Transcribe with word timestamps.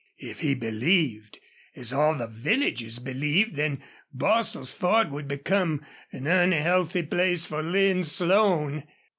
If 0.17 0.39
he 0.39 0.55
believed, 0.55 1.37
as 1.75 1.93
all 1.93 2.15
the 2.15 2.25
villagers 2.27 2.97
believed, 2.97 3.55
then 3.55 3.83
Bostil's 4.11 4.73
Ford 4.73 5.11
would 5.11 5.27
become 5.27 5.85
an 6.11 6.25
unhealthy 6.25 7.03
place 7.03 7.45
for 7.45 7.61
Lin 7.61 8.03
Slone. 8.03 8.85